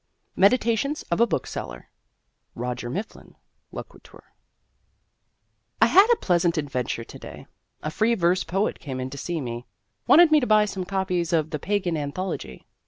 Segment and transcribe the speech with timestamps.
[0.35, 1.91] MEDITATIONS OF A BOOKSELLER
[2.55, 3.35] (Roger Mifflin
[3.71, 4.23] loquitur)
[5.79, 7.45] I had a pleasant adventure to day.
[7.83, 9.67] A free verse poet came in to see me,
[10.07, 12.65] wanted me to buy some copies of "The Pagan Anthology."